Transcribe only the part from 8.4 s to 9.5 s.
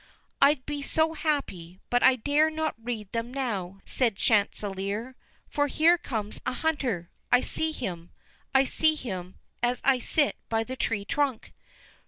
I see him,